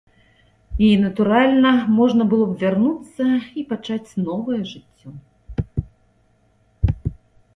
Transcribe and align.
І, 0.85 0.87
натуральна, 1.01 1.73
можна 1.99 2.23
было 2.31 2.45
б 2.53 2.55
вярнуцца 2.63 3.27
і 3.61 3.65
пачаць 3.73 4.09
новае 4.29 4.57
жыццё. 4.69 5.89